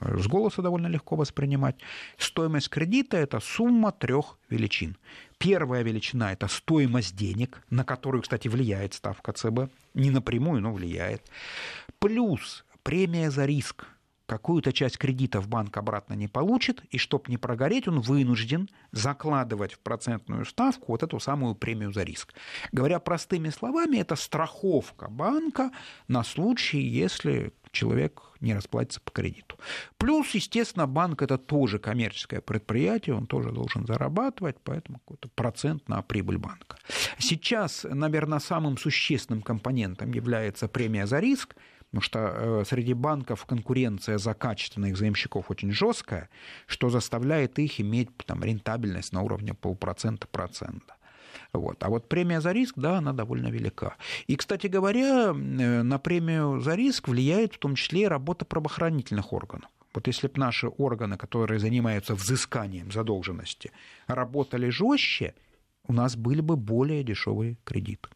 [0.00, 1.76] с голоса довольно легко воспринимать.
[2.16, 4.96] Стоимость кредита– это сумма трех величин.
[5.38, 9.70] Первая величина– это стоимость денег, на которую, кстати, влияет ставка ЦБ.
[9.94, 11.22] Не напрямую, но влияет.
[11.98, 13.86] Плюс премия за риск
[14.26, 19.78] какую-то часть кредитов банк обратно не получит, и чтобы не прогореть, он вынужден закладывать в
[19.80, 22.32] процентную ставку вот эту самую премию за риск.
[22.72, 25.70] Говоря простыми словами, это страховка банка
[26.08, 29.58] на случай, если человек не расплатится по кредиту.
[29.96, 36.02] Плюс, естественно, банк это тоже коммерческое предприятие, он тоже должен зарабатывать, поэтому какой-то процент на
[36.02, 36.78] прибыль банка.
[37.18, 41.56] Сейчас, наверное, самым существенным компонентом является премия за риск,
[41.94, 46.28] Потому что э, среди банков конкуренция за качественных заемщиков очень жесткая,
[46.66, 50.96] что заставляет их иметь там, рентабельность на уровне полпроцента процента.
[51.52, 51.84] Вот.
[51.84, 53.94] А вот премия за риск, да, она довольно велика.
[54.26, 59.32] И, кстати говоря, э, на премию за риск влияет в том числе и работа правоохранительных
[59.32, 59.70] органов.
[59.94, 63.70] Вот если бы наши органы, которые занимаются взысканием задолженности,
[64.08, 65.34] работали жестче,
[65.86, 68.08] у нас были бы более дешевые кредиты.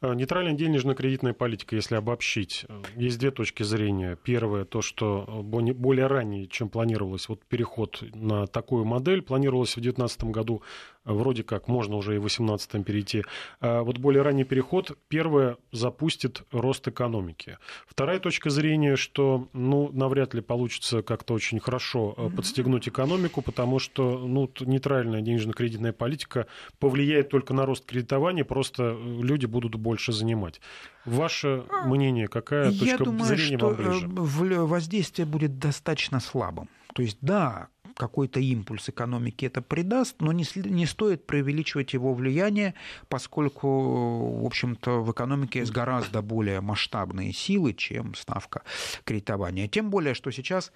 [0.00, 4.16] Э, нейтральная денежно-кредитная политика, если обобщить, э, есть две точки зрения.
[4.22, 9.80] Первое, то, что э, более ранее, чем планировалось, вот переход на такую модель, планировалось в
[9.80, 10.62] 2019 году
[11.04, 13.24] вроде как можно уже и в 18 перейти.
[13.60, 17.58] А вот более ранний переход, первое, запустит рост экономики.
[17.86, 22.36] Вторая точка зрения, что, ну, навряд ли получится как-то очень хорошо mm-hmm.
[22.36, 26.46] подстегнуть экономику, потому что, ну, нейтральная денежно-кредитная политика
[26.78, 30.60] повлияет только на рост кредитования, просто люди будут больше занимать.
[31.04, 34.06] Ваше мнение, какая Я точка думаю, зрения что вам ближе?
[34.06, 36.68] Э, воздействие будет достаточно слабым.
[36.94, 42.74] То есть, да, какой-то импульс экономики это придаст, но не, не стоит преувеличивать его влияние,
[43.08, 48.62] поскольку, в общем-то, в экономике есть гораздо более масштабные силы, чем ставка
[49.04, 49.68] кредитования.
[49.68, 50.72] Тем более, что сейчас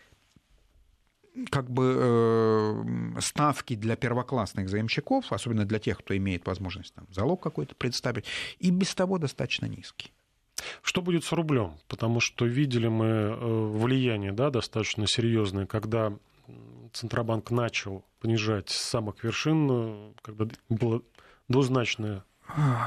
[1.51, 7.43] как бы э, ставки для первоклассных заемщиков, особенно для тех, кто имеет возможность там, залог
[7.43, 8.25] какой-то представить,
[8.59, 10.13] и без того достаточно низкие.
[10.83, 11.75] Что будет с рублем?
[11.89, 16.15] Потому что видели мы э, влияние да, достаточно серьезное, когда
[16.97, 21.01] Центробанк начал понижать с самых вершин, э, когда была
[21.47, 22.25] двузначная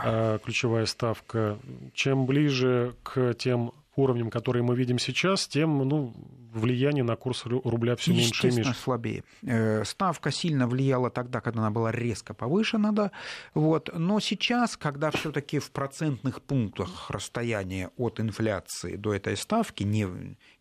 [0.04, 1.60] э, ключевая ставка.
[1.94, 6.14] Чем ближе к тем уровнем, которые мы видим сейчас, тем ну,
[6.54, 8.74] влияние на курс рубля все меньше и меньше.
[8.74, 9.24] слабее.
[9.44, 13.12] Э, ставка сильно влияла тогда, когда она была резко повышена, да,
[13.54, 13.90] вот.
[13.94, 20.08] но сейчас, когда все-таки в процентных пунктах расстояние от инфляции до этой ставки, не,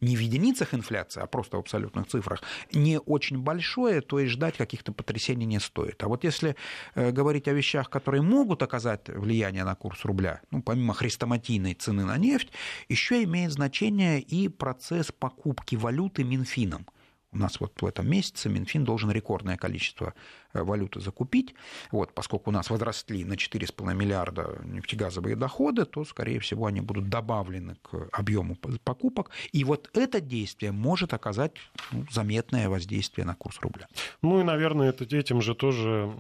[0.01, 4.57] не в единицах инфляции, а просто в абсолютных цифрах, не очень большое, то и ждать
[4.57, 6.03] каких-то потрясений не стоит.
[6.03, 6.57] А вот если
[6.95, 12.05] э, говорить о вещах, которые могут оказать влияние на курс рубля, ну, помимо хрестоматийной цены
[12.05, 12.53] на нефть,
[12.89, 16.87] еще имеет значение и процесс покупки валюты Минфином.
[17.31, 20.15] У нас вот в этом месяце Минфин должен рекордное количество
[20.55, 21.55] э, валюты закупить.
[21.93, 27.11] Вот, поскольку у нас возросли на 4,5 миллиарда нефтегазовые доходы, то, скорее всего, они будут
[27.11, 29.31] добавлены к объему покупок.
[29.53, 31.53] И вот это действие может оказать
[31.93, 33.89] ну, заметное воздействие на курс рубля.
[34.23, 36.11] Ну и, наверное, это, этим же тоже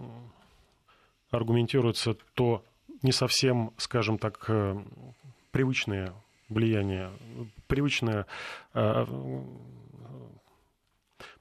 [1.31, 2.62] аргументируется то
[3.03, 4.79] не совсем, скажем так, э,
[5.53, 6.12] привычное
[6.48, 7.11] влияние,
[7.66, 8.26] привычное
[8.74, 9.04] э,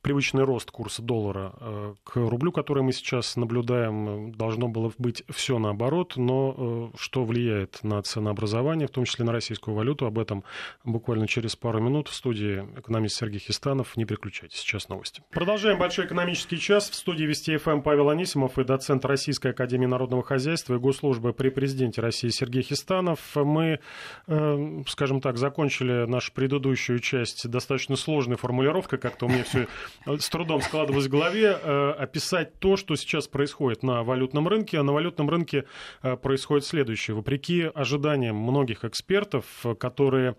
[0.01, 5.59] привычный рост курса доллара э, к рублю, который мы сейчас наблюдаем, должно было быть все
[5.59, 10.43] наоборот, но э, что влияет на ценообразование, в том числе на российскую валюту, об этом
[10.83, 13.95] буквально через пару минут в студии экономист Сергей Хистанов.
[13.97, 15.23] Не переключайтесь, сейчас новости.
[15.31, 16.89] Продолжаем большой экономический час.
[16.89, 21.49] В студии Вести ФМ Павел Анисимов и доцент Российской Академии Народного Хозяйства и Госслужбы при
[21.49, 23.19] президенте России Сергей Хистанов.
[23.35, 23.79] Мы,
[24.27, 29.67] э, скажем так, закончили нашу предыдущую часть достаточно сложной формулировкой, как-то у меня все
[30.05, 34.79] с трудом складывалось в голове, э, описать то, что сейчас происходит на валютном рынке.
[34.79, 35.65] А на валютном рынке
[36.01, 37.15] э, происходит следующее.
[37.15, 39.45] Вопреки ожиданиям многих экспертов,
[39.79, 40.35] которые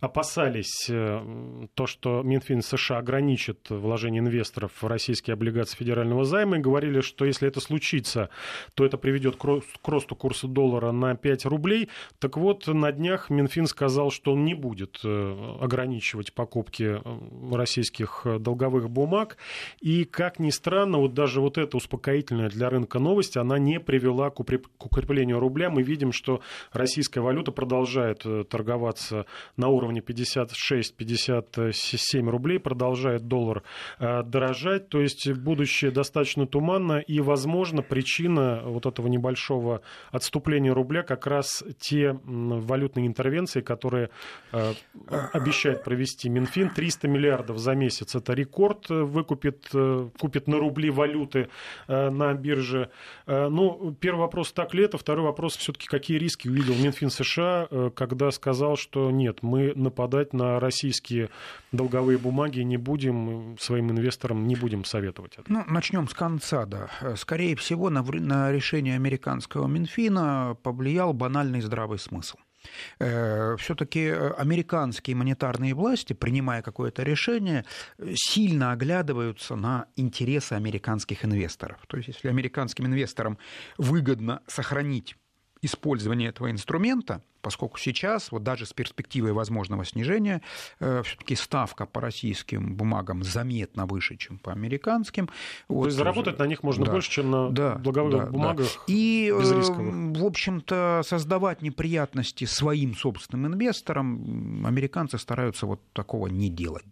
[0.00, 6.60] опасались э, то, что Минфин США ограничит вложение инвесторов в российские облигации федерального займа, и
[6.60, 8.30] говорили, что если это случится,
[8.74, 11.88] то это приведет к росту курса доллара на 5 рублей.
[12.18, 17.00] Так вот, на днях Минфин сказал, что он не будет ограничивать покупки
[17.54, 19.36] российских долговых ценных бумаг.
[19.80, 24.30] И, как ни странно, вот даже вот эта успокоительная для рынка новость, она не привела
[24.30, 25.70] к укреплению рубля.
[25.70, 26.40] Мы видим, что
[26.72, 29.26] российская валюта продолжает э, торговаться
[29.56, 33.62] на уровне 56-57 рублей, продолжает доллар
[33.98, 34.88] э, дорожать.
[34.88, 41.62] То есть будущее достаточно туманно, и, возможно, причина вот этого небольшого отступления рубля как раз
[41.80, 44.08] те валютные интервенции, которые
[44.52, 44.72] э,
[45.32, 46.70] обещает провести Минфин.
[46.70, 48.77] 300 миллиардов за месяц– это рекорд.
[48.88, 49.68] Выкупит,
[50.18, 51.48] купит на рубли валюты
[51.88, 52.90] на бирже.
[53.26, 54.98] Ну, первый вопрос, так ли это?
[54.98, 60.60] Второй вопрос, все-таки какие риски увидел Минфин США, когда сказал, что нет, мы нападать на
[60.60, 61.30] российские
[61.72, 65.52] долговые бумаги не будем, своим инвесторам не будем советовать это.
[65.52, 66.88] Ну, начнем с конца, да.
[67.16, 72.36] Скорее всего, на, на решение американского Минфина повлиял банальный здравый смысл.
[72.98, 77.64] Э, Все-таки э, американские монетарные власти, принимая какое-то решение,
[78.14, 81.78] сильно оглядываются на интересы американских инвесторов.
[81.86, 83.38] То есть, если американским инвесторам
[83.76, 85.16] выгодно сохранить
[85.62, 90.42] использование этого инструмента, поскольку сейчас, вот даже с перспективой возможного снижения,
[90.80, 95.26] э, все-таки ставка по российским бумагам заметно выше, чем по американским.
[95.26, 95.32] То
[95.68, 98.66] вот, есть заработать на них можно да, больше, чем на да, благовых да, бумагах.
[98.66, 98.82] Да.
[98.86, 106.84] И, э, в общем-то, создавать неприятности своим собственным инвесторам американцы стараются вот такого не делать.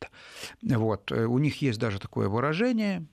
[0.62, 1.12] Вот.
[1.12, 3.06] Э, у них есть даже такое выражение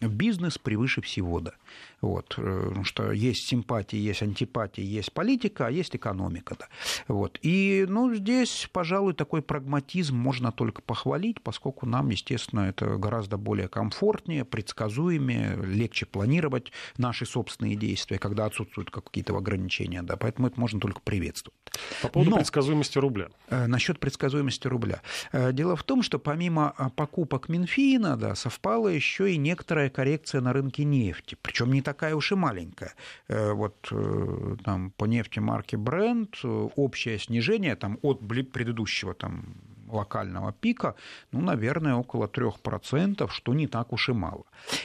[0.00, 1.52] бизнес превыше всего, да.
[2.00, 6.56] Вот, э, потому что есть симпатии, есть антипатии, есть политика, а есть экономика.
[6.58, 6.66] Да.
[7.08, 7.38] Вот.
[7.42, 13.68] И ну, здесь, пожалуй, такой прагматизм можно только похвалить, поскольку нам, естественно, это гораздо более
[13.68, 20.02] комфортнее, предсказуемее, легче планировать наши собственные действия, когда отсутствуют какие-то ограничения.
[20.02, 20.16] Да.
[20.16, 21.58] Поэтому это можно только приветствовать.
[22.02, 23.28] По поводу Но, предсказуемости рубля.
[23.48, 25.02] Э, насчет предсказуемости рубля.
[25.32, 30.52] Э, дело в том, что помимо покупок Минфина да, совпала еще и некоторая коррекция на
[30.52, 31.36] рынке нефти.
[31.42, 32.92] Причем не такая уж и маленькая.
[33.28, 38.20] Э, вот э, там по нефти марки Brent э, общее снижение там, от
[38.52, 39.54] предыдущего там,
[39.92, 40.94] локального пика,
[41.32, 44.44] ну, наверное, около 3%, что не так уж и мало.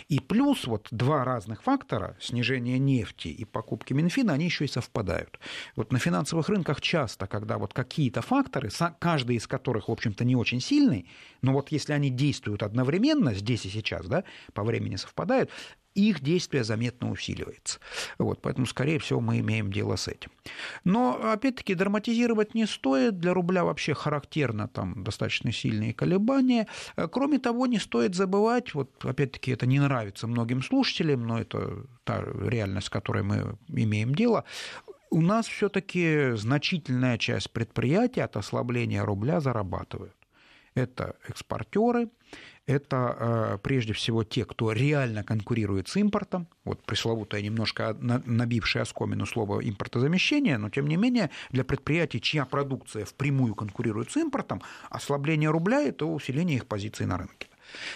[0.10, 5.39] И плюс вот два разных фактора, снижение нефти и покупки Минфина, они еще и совпадают.
[5.76, 10.36] Вот на финансовых рынках часто, когда вот какие-то факторы, каждый из которых, в общем-то, не
[10.36, 11.06] очень сильный,
[11.41, 14.24] но вот если они действуют одновременно, здесь и сейчас, да,
[14.54, 15.49] по времени совпадают,
[15.96, 17.80] их действие заметно усиливается.
[18.18, 20.32] Вот, поэтому, скорее всего, мы имеем дело с этим.
[20.84, 23.20] Но, опять-таки, драматизировать не стоит.
[23.20, 26.68] Для рубля вообще характерно там достаточно сильные колебания.
[27.12, 32.24] Кроме того, не стоит забывать, вот, опять-таки, это не нравится многим слушателям, но это та
[32.24, 34.46] реальность, с которой мы имеем дело,
[35.10, 40.16] у нас все-таки значительная часть предприятий от ослабления рубля зарабатывают.
[40.74, 42.10] Это экспортеры,
[42.66, 49.26] это э, прежде всего те, кто реально конкурирует с импортом, вот пресловутое немножко набившее оскомину
[49.26, 55.49] слово импортозамещение, но тем не менее для предприятий, чья продукция впрямую конкурирует с импортом, ослабление
[55.49, 57.47] рубля– это усиление их позиций на рынке.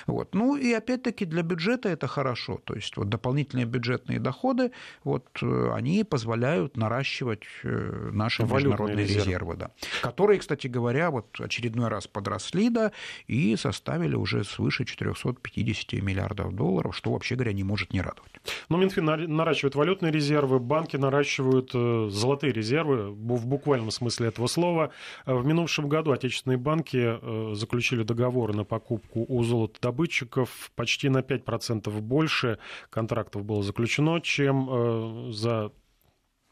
[0.06, 0.34] Вот.
[0.34, 2.60] Ну и опять-таки для бюджета это хорошо.
[2.64, 4.72] То есть вот дополнительные бюджетные доходы,
[5.04, 9.72] вот, э, они позволяют наращивать э, наши Валютные международные резервы, резервы да,
[10.02, 12.92] которые, кстати говоря, вот очередной раз подросли да,
[13.28, 18.32] и составили уже свыше 450 миллиардов долларов, что вообще говоря не может не радовать.
[18.70, 24.92] Но Минфин наращивает валютные резервы, банки наращивают э, золотые резервы в буквальном смысле этого слова.
[25.26, 31.90] В минувшем году отечественные банки заключили договоры на покупку у золота золотодобытчиков почти на 5%
[32.02, 32.60] больше.
[32.90, 35.72] Контрактов было заключено, чем э, за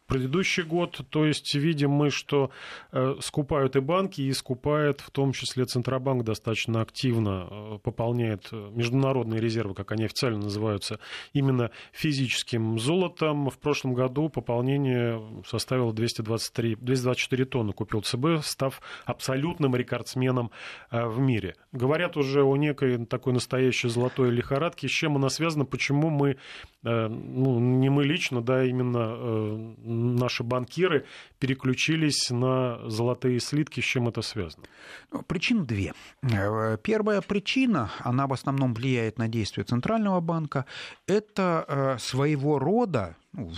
[0.06, 1.00] предыдущий год.
[1.10, 2.50] То есть видим мы, что
[2.92, 9.40] э, скупают и банки, и скупает в том числе Центробанк достаточно активно, э, пополняет международные
[9.40, 11.00] резервы, как они официально называются,
[11.32, 13.50] именно физическим золотом.
[13.50, 20.50] В прошлом году пополнение составило 223, 224 тонны купил ЦБ, став абсолютным рекордсменом
[20.90, 21.56] э, в мире.
[21.72, 24.88] Говорят уже о некой такой настоящей золотой лихорадке.
[24.88, 25.64] С чем она связана?
[25.64, 26.36] Почему мы,
[26.82, 31.06] ну, не мы лично, да, именно наши банкиры
[31.38, 33.80] переключились на золотые слитки.
[33.80, 34.64] С чем это связано?
[35.12, 35.92] Ну, причин две.
[36.22, 40.66] Э, первая причина, она в основном влияет на действие Центрального банка,
[41.06, 43.50] это э, своего рода, ну,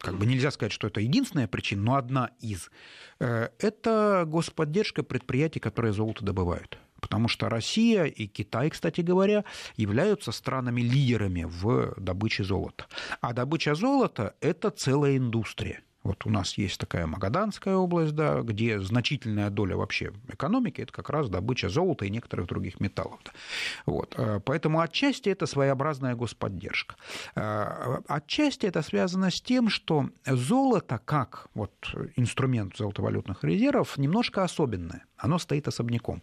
[0.00, 2.70] как бы нельзя сказать, что это единственная причина, но одна из,
[3.20, 9.44] э, это господдержка предприятий, которые золото добывают потому что Россия и Китай, кстати говоря,
[9.76, 12.86] являются странами-лидерами в добыче золота.
[13.20, 15.82] А добыча золота– это целая индустрия.
[16.04, 21.10] Вот у нас есть такая Магаданская область, да, где значительная доля вообще экономики это как
[21.10, 23.20] раз добыча золота и некоторых других металлов.
[23.24, 23.30] Да.
[23.86, 24.14] Вот.
[24.18, 26.96] Э, поэтому отчасти это своеобразная господдержка.
[27.36, 31.72] Э, отчасти это связано с тем, что золото как вот
[32.16, 35.04] инструмент золотовалютных резервов немножко особенное.
[35.16, 36.22] Оно стоит особняком.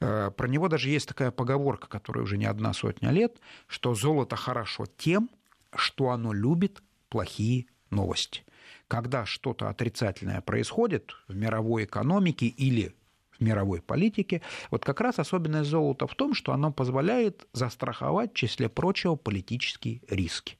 [0.00, 4.36] Э, про него даже есть такая поговорка, которая уже не одна сотня лет, что золото
[4.36, 5.30] хорошо тем,
[5.74, 8.44] что оно любит плохие новости
[8.88, 12.94] когда что-то отрицательное происходит в мировой экономике или
[13.30, 18.36] в мировой политике, вот как раз особенность золота в том, что оно позволяет застраховать, в
[18.36, 20.58] числе прочего, политические риски.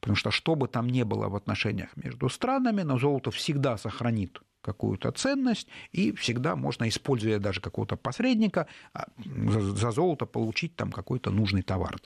[0.00, 4.40] Потому что что бы там ни было в отношениях между странами, но золото всегда сохранит
[4.66, 9.06] какую-то ценность, и всегда можно, используя даже какого-то посредника, а,
[9.76, 11.96] за золото получить там какой-то нужный товар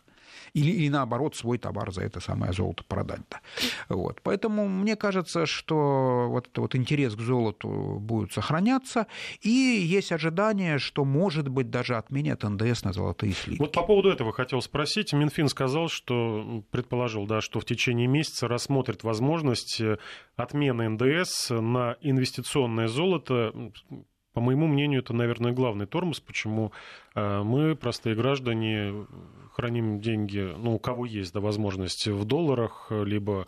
[0.55, 3.21] или, или наоборот свой товар за это самое золото продать.
[3.31, 3.41] Да.
[3.89, 4.21] Вот.
[4.23, 9.07] Поэтому мне кажется, что вот вот интерес к золоту будет сохраняться,
[9.43, 13.61] и есть ожидание, что, может быть, даже отменят НДС на золотые слитки.
[13.61, 15.13] Вот по поводу этого хотел спросить.
[15.13, 19.99] Минфин сказал, что предположил, да, что в течение месяца рассмотрит возможность э,
[20.37, 23.53] отмены НДС на инвестиционное золото
[24.33, 26.73] по моему мнению, это, наверное, главный тормоз, почему
[27.15, 29.07] э, мы, простые граждане,
[29.53, 33.47] храним деньги, ну, у кого есть да, возможность в долларах, либо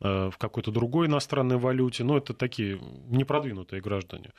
[0.00, 2.04] в какой-то другой иностранной валюте.
[2.04, 4.30] Но это такие непродвинутые граждане.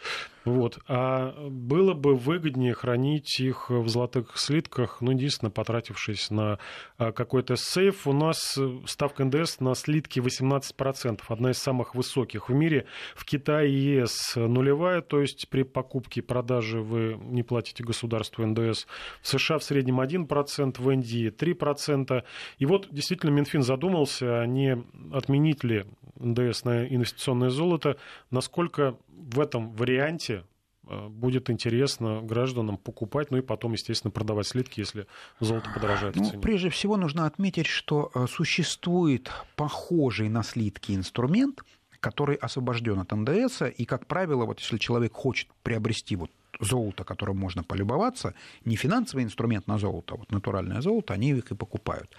[0.43, 0.79] Вот.
[0.87, 6.57] А было бы выгоднее хранить их в золотых слитках, ну, единственно, потратившись на
[6.97, 8.07] э, какой-то сейф.
[8.07, 8.57] У нас
[8.87, 12.85] ставка НДС на слитки 18%, одна из самых высоких в мире.
[13.15, 18.87] В Китае ЕС нулевая, то есть при покупке и продаже вы не платите государству НДС.
[19.21, 22.23] В США в среднем 1%, в Индии 3%.
[22.57, 24.75] И вот действительно Минфин задумался, они
[25.13, 25.85] отменить отменить ли
[26.19, 27.97] НДС на инвестиционное золото,
[28.29, 30.43] насколько в этом варианте
[30.87, 35.07] э, будет интересно гражданам покупать, ну и потом, естественно, продавать слитки, если
[35.39, 41.61] золото подорожает ну, Прежде всего нужно отметить, что э, существует похожий на слитки инструмент,
[41.99, 46.31] который освобожден от НДС, и, как правило, вот если человек хочет приобрести вот
[46.61, 48.33] золото, которым можно полюбоваться,
[48.65, 52.09] не финансовый инструмент на золото, а вот натуральное золото, они их и покупают.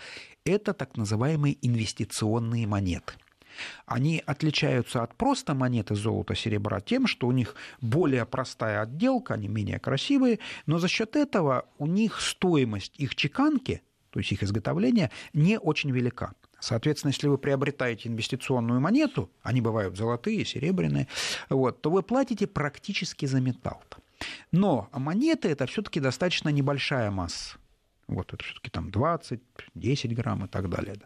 [0.45, 3.14] Это так называемые инвестиционные монеты.
[3.86, 9.49] Они отличаются от просто монеты золота, серебра тем, что у них более простая отделка, они
[9.49, 15.11] менее красивые, но за счет этого у них стоимость их чеканки, то есть их изготовления,
[15.32, 16.32] не очень велика.
[16.61, 21.09] Соответственно, если вы приобретаете инвестиционную монету, они бывают золотые, серебряные,
[21.51, 23.82] вот, то вы платите практически за металл.
[24.50, 27.56] Но монеты это все-таки достаточно небольшая масса.
[28.08, 29.40] Вот это все-таки там 20,
[29.74, 30.96] 10 грамм и так далее.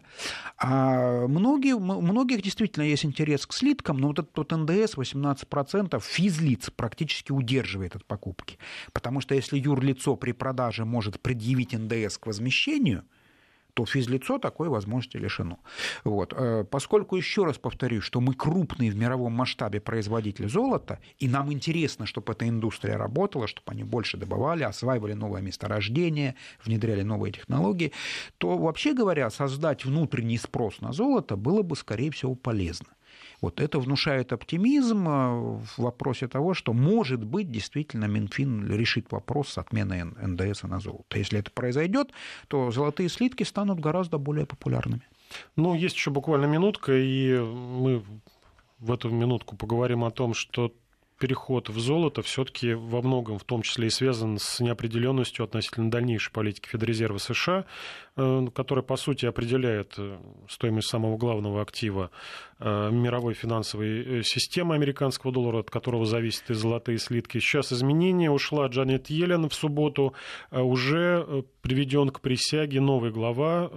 [0.57, 6.69] А многие, многих действительно есть интерес к слиткам, но вот этот вот НДС 18% физлиц
[6.69, 8.57] практически удерживает от покупки.
[8.93, 13.03] Потому что если юрлицо при продаже может предъявить НДС к возмещению–
[13.77, 15.59] то физлицо такой возможности лишено.
[16.03, 16.33] Вот.
[16.35, 21.53] Э, поскольку, еще раз повторюсь, что мы крупный в мировом масштабе производитель золота, и нам
[21.53, 26.33] интересно, чтобы эта индустрия работала, чтобы они больше добывали, осваивали новые месторождения,
[26.65, 27.91] внедряли новые технологии,
[28.39, 32.96] то, вообще говоря, создать внутренний спрос на золото было бы, скорее всего, полезно.
[33.41, 39.49] Вот это внушает оптимизм э, в вопросе того, что, может быть, действительно Минфин решит вопрос
[39.49, 41.19] с отменой НДС на золото.
[41.19, 42.11] Если это произойдет,
[42.47, 45.03] то золотые слитки станут гораздо более популярными.
[45.55, 48.03] Ну, есть еще буквально минутка, и мы
[48.79, 50.73] в эту минутку поговорим о том, что
[51.17, 56.31] переход в золото все-таки во многом, в том числе и связан с неопределенностью относительно дальнейшей
[56.31, 57.65] политики Федрезерва США,
[58.15, 62.11] э, которая, по сути, определяет э, стоимость самого главного актива
[62.59, 67.39] э, мировой финансовой системы американского доллара, от которого зависят и золотые слитки.
[67.39, 68.31] Сейчас изменения.
[68.31, 70.13] Ушла Джанет Йеллен в субботу.
[70.51, 73.69] Уже приведен к присяге новый глава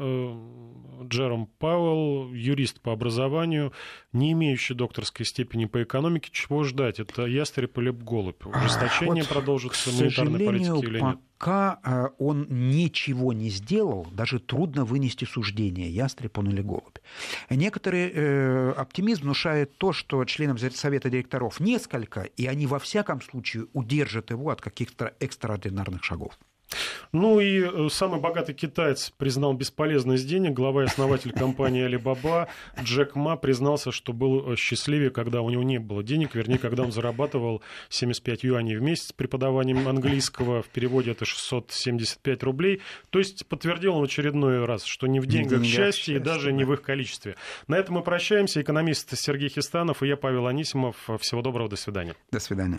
[1.05, 3.73] Джером Пауэлл, юрист по образованию,
[4.13, 6.31] не имеющий докторской степени по экономике.
[6.33, 7.01] Чего ждать?
[7.01, 8.45] Это ястреб или голубь?
[8.47, 11.19] Ужесточение вот, продолжится монетарной политики или нет?
[11.39, 16.99] Пока э, он ничего не сделал, даже трудно вынести суждение, ястреб он или голубь.
[17.49, 23.67] Некоторый э, оптимизм внушает то, что членам Совета директоров несколько, и они во всяком случае
[23.73, 26.39] удержат его от каких-то экстраординарных шагов.
[27.13, 30.53] Ну и э, самый богатый китаец признал бесполезность денег.
[30.53, 32.49] Глава и основатель компании Alibaba
[32.83, 36.85] Джек Ма признался, что был э, счастливее, когда у него не было денег, вернее, когда
[36.85, 40.63] он зарабатывал 75 юаней в месяц преподаванием английского.
[40.63, 42.81] В переводе это 675 рублей.
[43.11, 46.65] То есть подтвердил он в очередной раз, что не в деньгах счастье и даже не
[46.65, 47.37] в их количестве.
[47.67, 48.61] На этом мы прощаемся.
[48.61, 50.97] Экономист Сергей Хистанов и я, Павел Анисимов.
[51.21, 52.15] Всего доброго, до свидания.
[52.31, 52.79] До свидания.